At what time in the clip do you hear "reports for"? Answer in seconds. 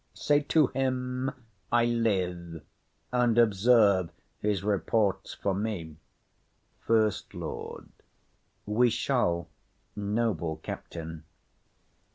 4.63-5.53